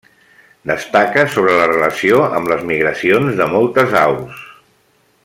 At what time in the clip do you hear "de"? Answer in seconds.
3.43-3.51